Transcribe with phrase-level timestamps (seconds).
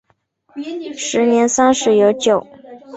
[0.97, 2.47] 时年三十有九。